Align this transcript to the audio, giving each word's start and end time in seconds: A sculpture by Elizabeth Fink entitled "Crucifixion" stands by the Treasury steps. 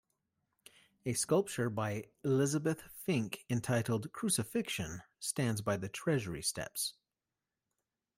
A 1.05 1.13
sculpture 1.13 1.69
by 1.69 2.05
Elizabeth 2.23 2.81
Fink 3.05 3.45
entitled 3.51 4.11
"Crucifixion" 4.11 5.03
stands 5.19 5.61
by 5.61 5.77
the 5.77 5.89
Treasury 5.89 6.41
steps. 6.41 6.95